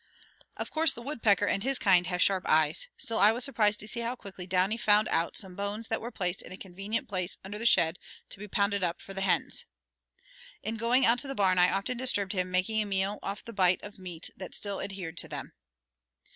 [0.57, 3.87] Of course the woodpecker and his kind have sharp eyes; still I was surprised to
[3.87, 7.37] see how quickly Downy found out some bones that were placed in a convenient place
[7.45, 9.65] under the shed to be pounded up for the hens.
[10.63, 13.53] In going out to the barn I often disturbed him making a meal off the
[13.53, 15.53] bite of meat that still adhered to them.